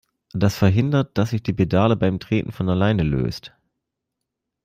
[0.33, 3.53] Das verhindert, dass sich die Pedale beim Treten von alleine löst.